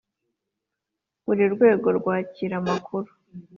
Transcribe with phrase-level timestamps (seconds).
[1.25, 3.09] buri rwego rwakira amakuru